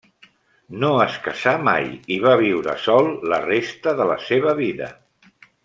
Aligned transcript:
No 0.83 0.87
es 1.03 1.17
casà 1.27 1.53
mai 1.67 1.85
i 2.17 2.17
va 2.25 2.33
viure 2.41 2.75
sol 2.87 3.13
la 3.35 3.39
resta 3.47 3.95
de 4.03 4.09
la 4.15 4.17
seva 4.33 4.59
vida. 4.65 4.93